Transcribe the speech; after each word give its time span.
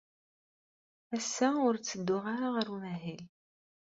Ass-a, 1.15 1.47
ur 1.67 1.75
ttedduɣ 1.77 2.23
ara 2.33 2.47
ɣer 2.55 2.67
umahil. 2.75 3.23